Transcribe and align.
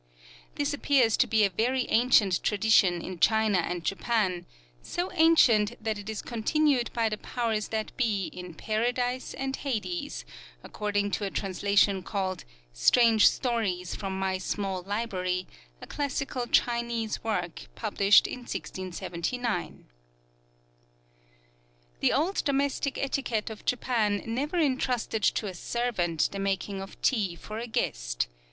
This 0.55 0.73
appears 0.73 1.15
to 1.17 1.27
be 1.27 1.43
a 1.45 1.51
very 1.51 1.87
ancient 1.89 2.41
tradition 2.41 3.03
in 3.03 3.19
China 3.19 3.59
and 3.59 3.83
Japan 3.85 4.47
so 4.81 5.11
ancient 5.11 5.75
that 5.79 5.99
it 5.99 6.09
is 6.09 6.23
continued 6.23 6.91
by 6.91 7.07
the 7.07 7.19
powers 7.19 7.67
that 7.67 7.95
be 7.97 8.25
in 8.33 8.55
Paradise 8.55 9.35
and 9.35 9.55
Hades, 9.57 10.25
according 10.63 11.11
to 11.11 11.23
a 11.25 11.29
translation 11.29 12.01
called 12.01 12.45
"Strange 12.73 13.27
Stories 13.27 13.93
from 13.93 14.17
My 14.17 14.39
Small 14.39 14.81
Library," 14.81 15.45
a 15.83 15.85
classical 15.85 16.47
Chinese 16.47 17.23
work 17.23 17.67
published 17.75 18.25
in 18.25 18.39
1679. 18.39 19.85
The 21.99 22.11
old 22.11 22.43
domestic 22.43 22.97
etiquette 22.97 23.51
of 23.51 23.65
Japan 23.65 24.23
never 24.25 24.57
intrusted 24.57 25.21
to 25.21 25.45
a 25.45 25.53
servant 25.53 26.29
the 26.31 26.39
making 26.39 26.81
of 26.81 26.99
tea 27.03 27.35
for 27.35 27.59
a 27.59 27.67
guest. 27.67 28.27